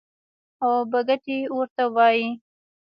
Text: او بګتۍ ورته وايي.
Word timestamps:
او 0.63 0.73
بګتۍ 0.91 1.37
ورته 1.57 1.83
وايي. 1.95 2.27